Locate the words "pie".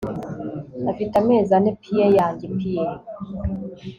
1.81-2.05, 2.57-2.83